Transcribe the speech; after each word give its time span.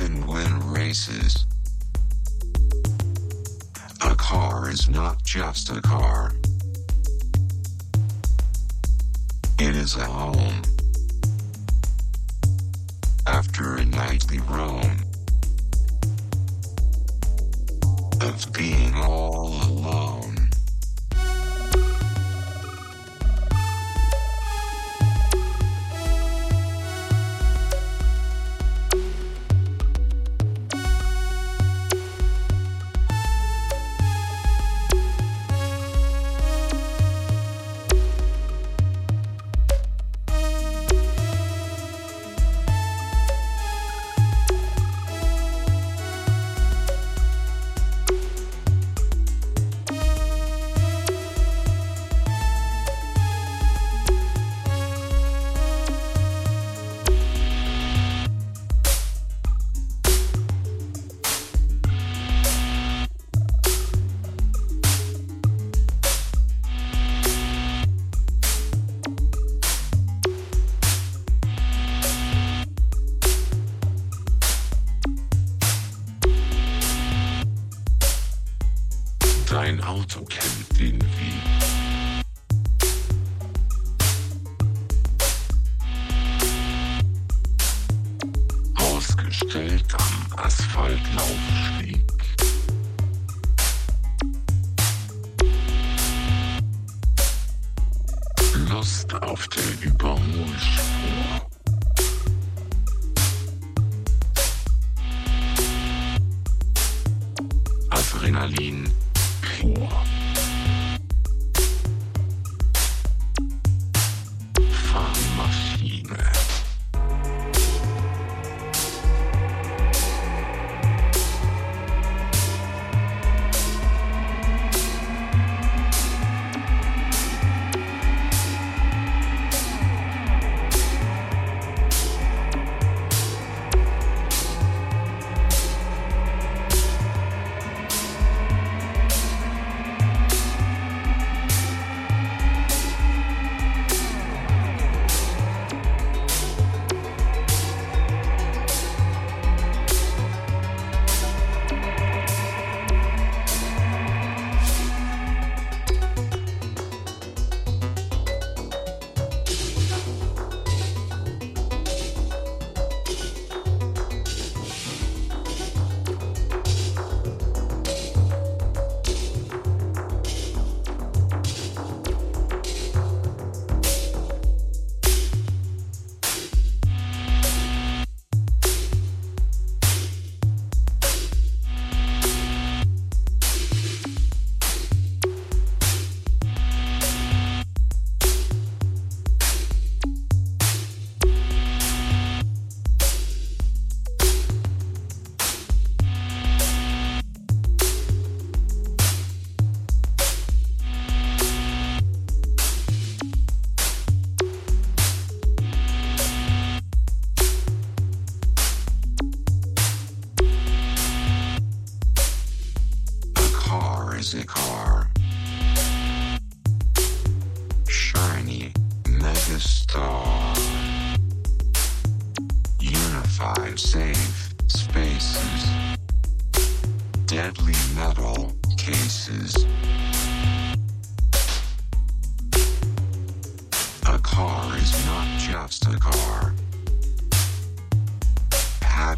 even 0.00 0.26
win 0.26 0.72
races. 0.72 1.46
A 4.02 4.14
car 4.16 4.70
is 4.70 4.88
not 4.88 5.22
just 5.22 5.70
a 5.70 5.80
car. 5.80 6.32
It 9.58 9.76
is 9.76 9.96
a 9.96 10.04
home. 10.04 10.62
After 13.26 13.76
a 13.76 13.84
nightly 13.84 14.38
roam 14.40 14.98
of 18.20 18.52
being 18.52 18.94
all 18.94 19.48
alone. 19.62 20.33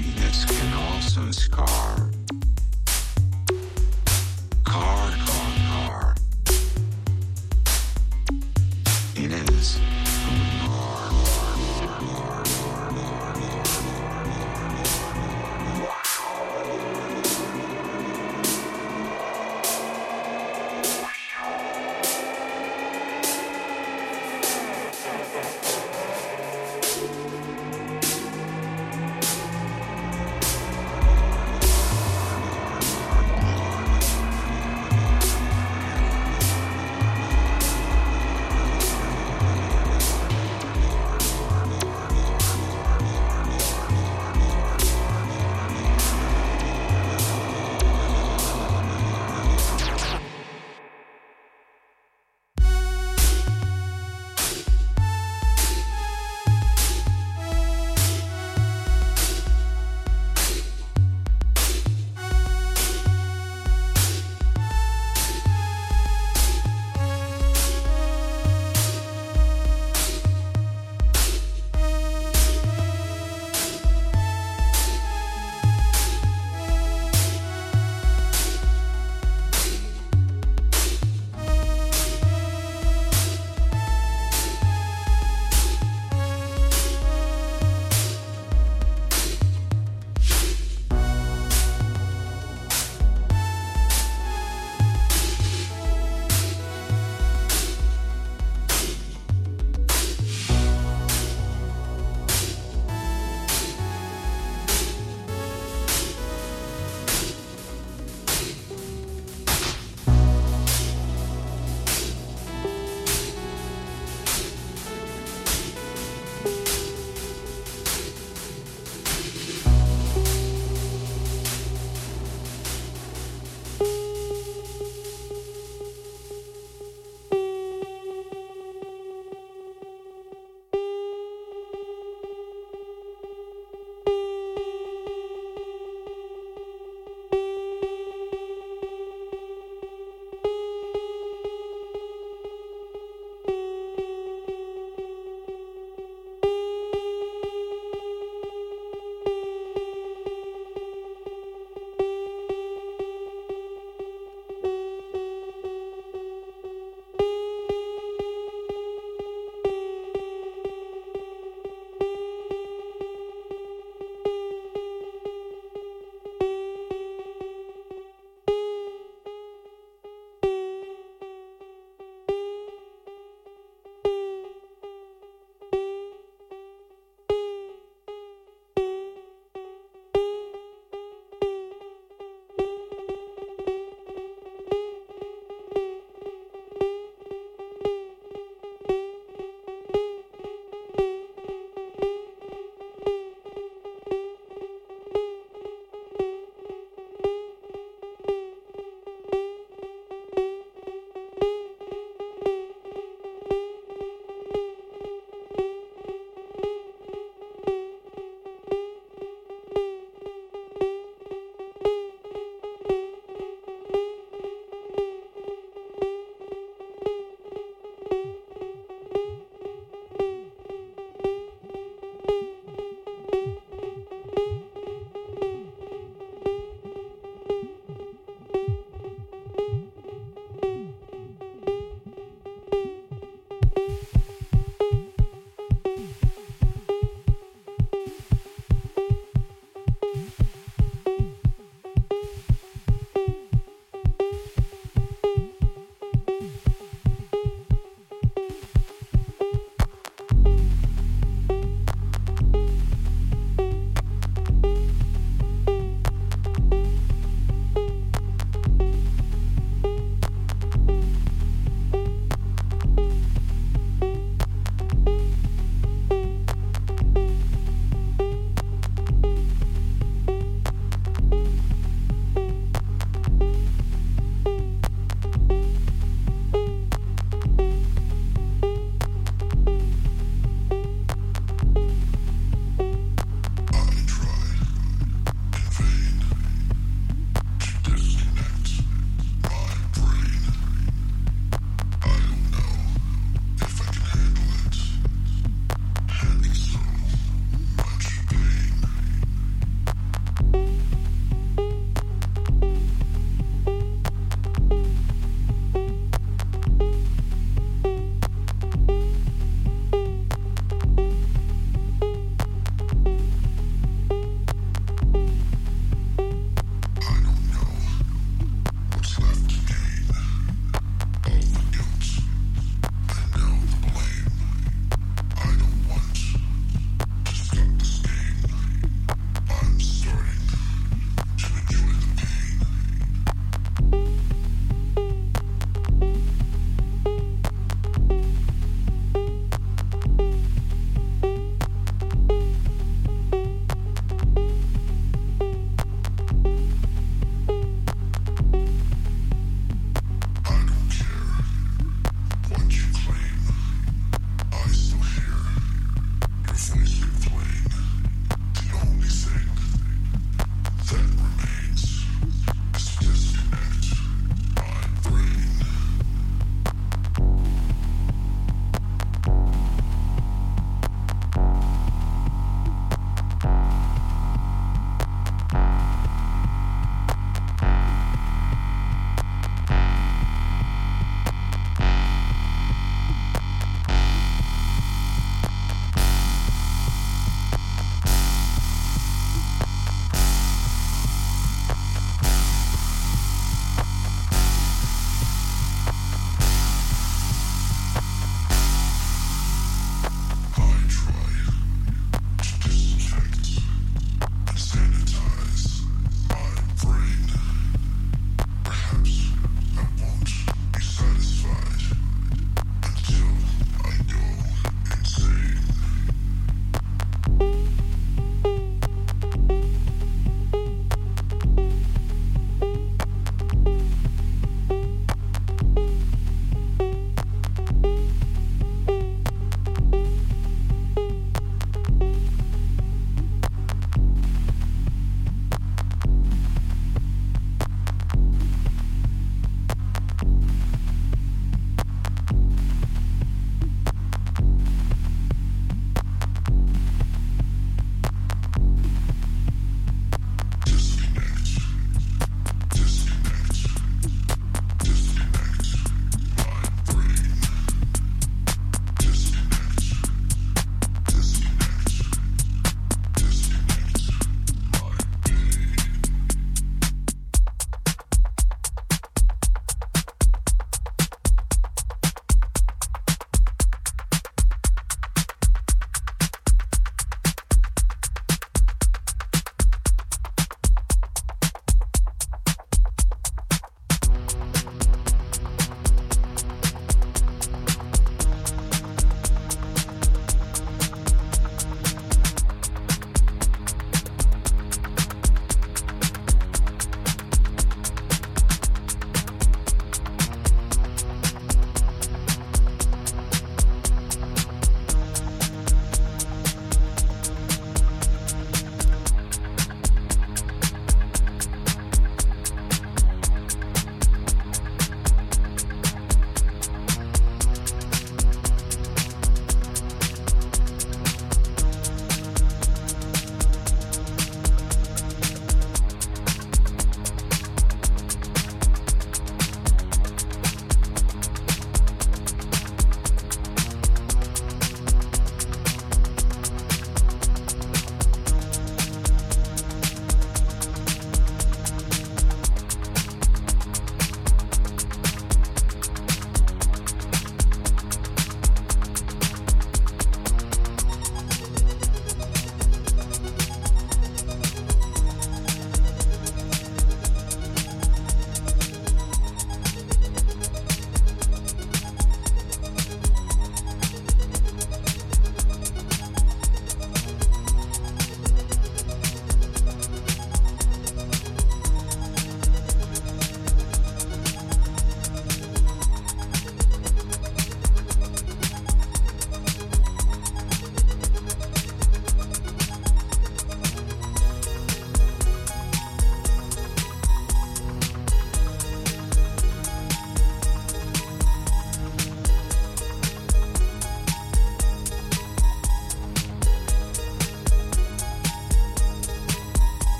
Happiness 0.00 0.46
can 0.46 0.72
also 0.72 1.30
scar. 1.30 2.19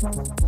Bye. 0.00 0.40